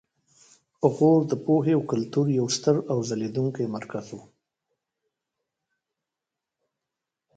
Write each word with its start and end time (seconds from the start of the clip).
غور 0.95 1.21
د 1.31 1.33
پوهې 1.45 1.73
او 1.77 1.83
کلتور 1.91 2.25
یو 2.39 2.47
ستر 2.57 2.75
او 2.91 2.97
ځلیدونکی 3.09 3.65
مرکز 3.75 4.05
و 4.13 4.19